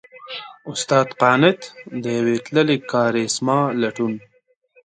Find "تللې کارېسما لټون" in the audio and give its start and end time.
2.45-4.13